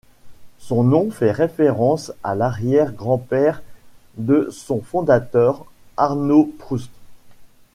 [0.57, 3.61] Son nom fait référence à l'arrière-grand-père
[4.17, 5.63] de son fondateur,
[5.95, 6.89] Arnaud Proust.